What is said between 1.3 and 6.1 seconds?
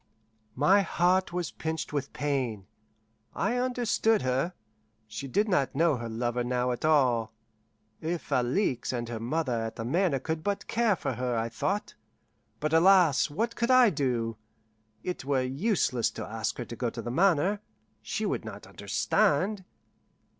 was pinched with pain. I understood her. She did not know her